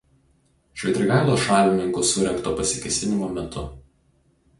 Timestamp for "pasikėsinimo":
2.61-3.29